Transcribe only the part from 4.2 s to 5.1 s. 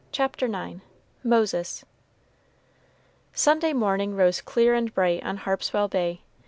clear and